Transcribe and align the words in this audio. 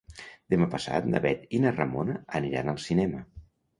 Demà 0.53 0.67
passat 0.75 1.09
na 1.11 1.21
Bet 1.27 1.45
i 1.57 1.61
na 1.65 1.73
Ramona 1.75 2.17
aniran 2.41 2.73
al 2.75 2.81
cinema. 2.87 3.23